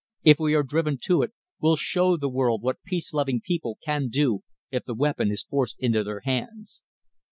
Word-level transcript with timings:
If 0.23 0.39
we 0.39 0.55
are 0.55 0.63
driven 0.63 0.97
to 1.03 1.21
it, 1.21 1.31
we'll 1.59 1.75
show 1.75 2.17
the 2.17 2.27
world 2.27 2.63
what 2.63 2.81
peace 2.83 3.13
loving 3.13 3.39
people 3.39 3.77
can 3.85 4.07
do, 4.07 4.39
if 4.71 4.83
the 4.83 4.95
weapon 4.95 5.29
is 5.29 5.43
forced 5.43 5.75
into 5.77 6.03
their 6.03 6.21
hands. 6.21 6.81